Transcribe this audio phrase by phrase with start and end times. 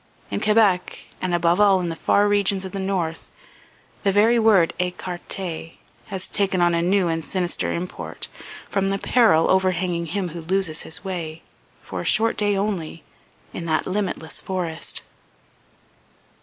[0.31, 3.29] In Quebec, and above all in the far regions of the north,
[4.01, 5.77] the very word, ecarte,
[6.07, 8.27] has taken on a new and sinister import,
[8.67, 11.43] from the peril overhanging him who loses his way,
[11.83, 13.03] for a short day only,
[13.53, 15.03] in that limitless forest.